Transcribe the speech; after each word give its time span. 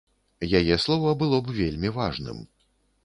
Яе 0.59 0.77
слова 0.85 1.13
было 1.21 1.37
б 1.49 1.55
вельмі 1.59 1.93
важным. 1.99 2.41